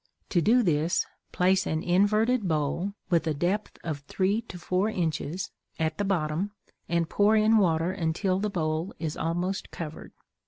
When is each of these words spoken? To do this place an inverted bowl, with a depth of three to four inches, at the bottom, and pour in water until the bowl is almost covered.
To 0.29 0.41
do 0.41 0.63
this 0.63 1.05
place 1.31 1.67
an 1.67 1.83
inverted 1.83 2.47
bowl, 2.47 2.95
with 3.11 3.27
a 3.27 3.35
depth 3.35 3.77
of 3.83 3.99
three 3.99 4.41
to 4.41 4.57
four 4.57 4.89
inches, 4.89 5.51
at 5.77 5.99
the 5.99 6.03
bottom, 6.05 6.53
and 6.89 7.07
pour 7.07 7.35
in 7.35 7.59
water 7.59 7.91
until 7.91 8.39
the 8.39 8.49
bowl 8.49 8.95
is 8.97 9.15
almost 9.15 9.69
covered. 9.69 10.13